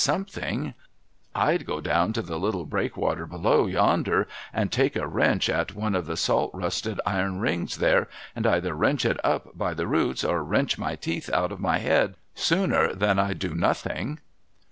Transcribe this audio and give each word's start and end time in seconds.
* 0.01 0.01
Something! 0.01 0.73
I'd 1.35 1.63
go 1.67 1.79
down 1.79 2.11
to 2.13 2.23
the 2.23 2.39
little 2.39 2.65
breakwater 2.65 3.27
below 3.27 3.67
yonder, 3.67 4.27
and 4.51 4.71
take 4.71 4.95
a 4.95 5.05
wrench 5.05 5.47
at 5.47 5.75
one 5.75 5.93
of 5.93 6.07
the 6.07 6.17
salt 6.17 6.49
rusted 6.55 6.99
iron 7.05 7.37
rings 7.37 7.77
there, 7.77 8.07
and 8.35 8.47
either 8.47 8.73
wrench 8.73 9.05
it 9.05 9.23
up 9.23 9.55
by 9.55 9.75
the 9.75 9.85
roots 9.85 10.23
or 10.23 10.43
wrench 10.43 10.79
my 10.79 10.95
teeth 10.95 11.29
out 11.31 11.51
of 11.51 11.59
my 11.59 11.77
head, 11.77 12.15
sooner 12.33 12.95
than 12.95 13.19
I'd 13.19 13.37
do 13.37 13.53
nothing. 13.53 14.17